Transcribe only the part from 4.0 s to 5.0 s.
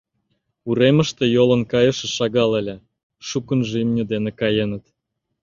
дене каеныт.